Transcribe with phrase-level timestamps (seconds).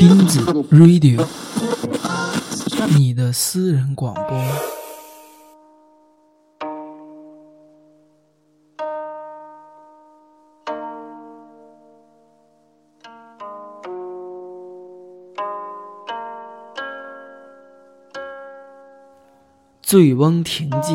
[0.00, 1.26] 斌子 Radio，
[2.96, 4.22] 你的私人广播。
[19.82, 20.94] 《醉翁亭记》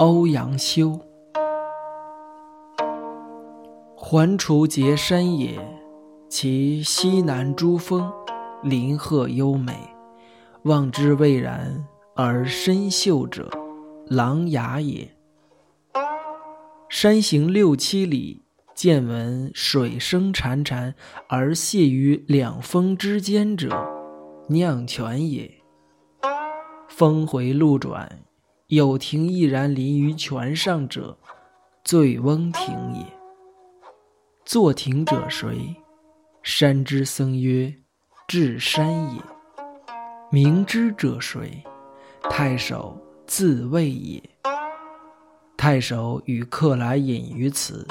[0.00, 0.98] 欧阳修。
[3.94, 5.60] 环滁结山也，
[6.34, 8.10] 其西南诸峰，
[8.62, 9.74] 林壑优美，
[10.62, 11.86] 望之蔚然
[12.16, 13.50] 而深秀者，
[14.06, 15.14] 琅琊也。
[16.88, 18.40] 山行六七里，
[18.74, 20.94] 见闻水声潺潺
[21.28, 23.68] 而泻于两峰之间者，
[24.48, 25.52] 酿泉也。
[26.88, 28.10] 峰回路转，
[28.68, 31.18] 有亭翼然临于泉上者，
[31.84, 33.04] 醉翁亭也。
[34.46, 35.76] 作亭者谁？
[36.42, 37.72] 山之僧曰
[38.26, 39.22] ：“智山也。”
[40.28, 41.62] 明之者谁？
[42.22, 44.20] 太守自谓也。
[45.56, 47.86] 太守与客来饮于此，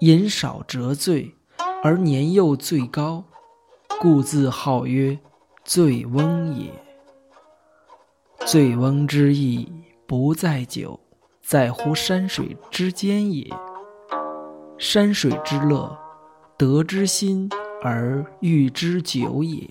[0.00, 1.34] 饮少辄醉，
[1.82, 3.24] 而年又最高，
[3.98, 5.18] 故自号曰
[5.64, 6.70] 醉翁也。
[8.44, 9.72] 醉翁之意
[10.06, 11.00] 不在酒，
[11.40, 13.50] 在乎山水之间也。
[14.76, 15.96] 山水之乐，
[16.56, 17.50] 得之心
[17.82, 19.68] 而寓之久也。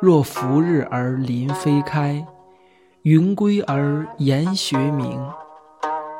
[0.00, 2.26] 若伏日而林霏开，
[3.02, 5.20] 云归而岩穴明，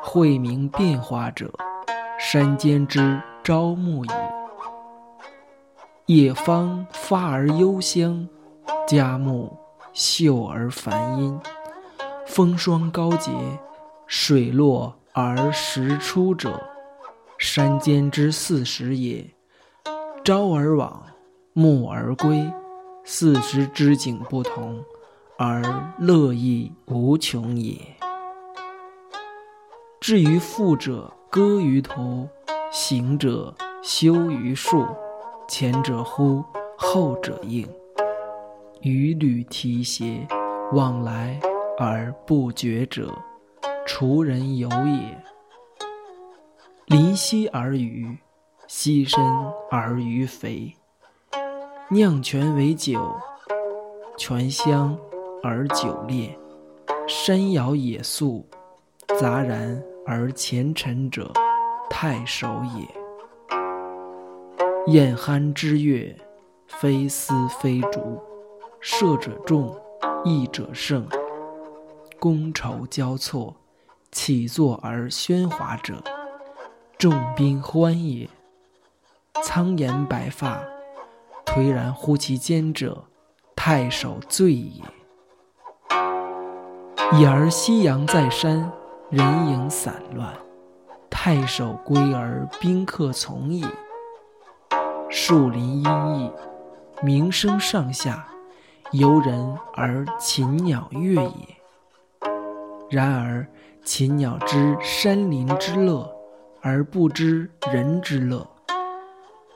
[0.01, 1.51] 晦明变化者，
[2.19, 4.11] 山间之朝暮也。
[6.07, 8.27] 野芳发而幽香，
[8.87, 9.57] 佳木。
[9.93, 11.39] 秀而繁阴，
[12.27, 13.31] 风霜高洁，
[14.07, 16.61] 水落而石出者，
[17.45, 19.23] 山间之四时也。
[20.23, 21.03] 朝而往，
[21.53, 22.51] 暮而归，
[23.03, 24.83] 四时之景不同，
[25.37, 25.61] 而
[25.99, 27.77] 乐亦无穷也。
[30.01, 32.27] 至于富者歌于途，
[32.71, 33.53] 行者
[33.83, 34.83] 休于树，
[35.47, 36.43] 前者呼，
[36.75, 37.69] 后者应。
[38.81, 40.27] 与履提携，
[40.73, 41.39] 往来
[41.77, 43.15] 而不绝者，
[43.85, 45.34] 滁人游也。
[46.87, 48.15] 临溪而渔，
[48.67, 49.19] 溪深
[49.71, 50.75] 而鱼肥。
[51.89, 53.15] 酿泉为酒，
[54.19, 54.95] 泉香
[55.41, 56.29] 而酒冽。
[57.07, 58.47] 山摇野肃，
[59.19, 61.33] 杂然而前陈者，
[61.89, 62.87] 太守也。
[64.93, 66.15] 宴酣之乐，
[66.67, 68.21] 非丝非竹。
[68.79, 69.75] 射者中，
[70.23, 71.07] 弈者胜，
[72.19, 73.55] 觥筹交错，
[74.11, 76.03] 起坐而喧哗者，
[76.97, 78.29] 众宾欢也。
[79.43, 80.61] 苍颜白发，
[81.45, 83.03] 颓然乎其间者，
[83.55, 84.81] 太守醉也。
[87.13, 88.71] 已而夕阳在山，
[89.09, 90.33] 人影散乱，
[91.09, 93.67] 太守归而宾客从也。
[95.09, 96.31] 树林阴翳，
[97.03, 98.27] 鸣声上下。
[98.91, 101.55] 游人而禽鸟乐也。
[102.89, 103.45] 然而
[103.83, 106.14] 禽鸟知山林之乐，
[106.67, 108.43] 而不知人之乐；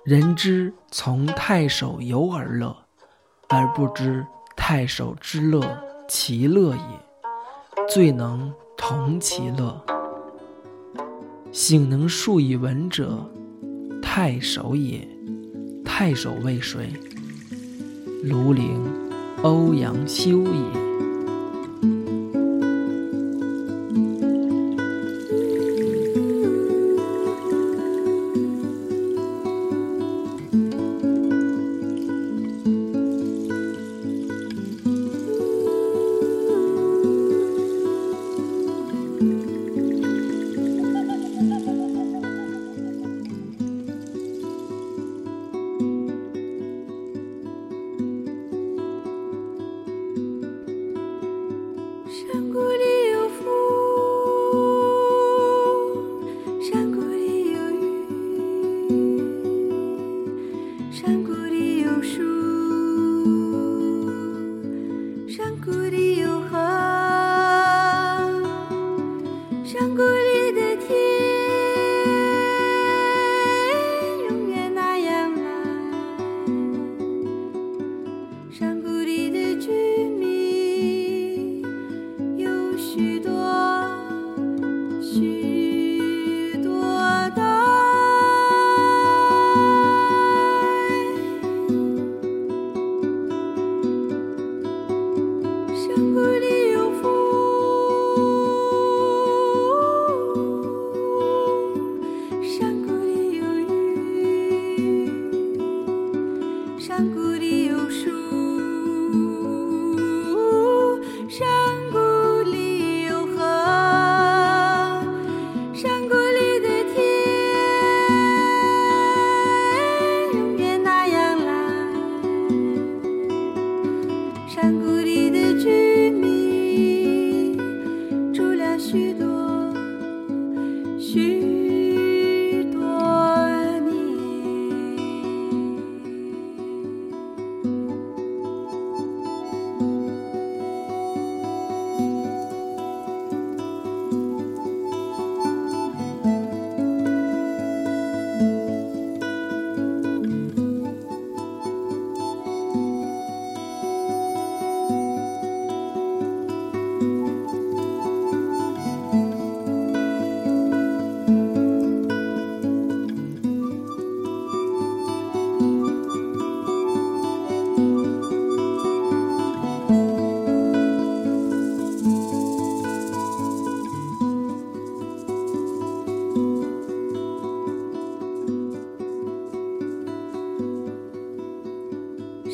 [0.03, 2.77] 人知从太守游而乐，
[3.47, 4.23] 而不知
[4.55, 5.75] 太守之乐
[6.07, 7.85] 其乐也。
[7.87, 9.83] 最能同其乐。
[11.51, 13.27] 醒能述以文者，
[14.03, 15.07] 太守也。
[15.83, 16.93] 太守为谁？
[18.23, 18.85] 庐陵。
[19.41, 20.88] 欧阳修也。
[52.33, 52.68] and good.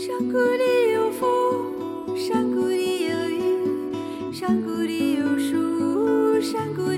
[0.05, 6.91] 山谷里有风，山谷里有雨，山谷里有树，山谷